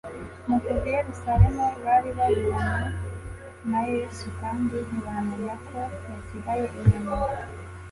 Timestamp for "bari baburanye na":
1.83-3.79